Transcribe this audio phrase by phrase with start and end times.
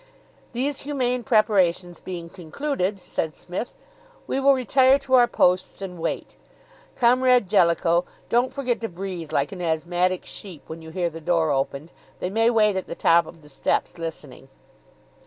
[0.53, 3.75] "These humane preparations being concluded," said Psmith,
[4.25, 6.35] "we will retire to our posts and wait.
[6.95, 11.51] Comrade Jellicoe, don't forget to breathe like an asthmatic sheep when you hear the door
[11.51, 14.49] opened; they may wait at the top of the steps, listening."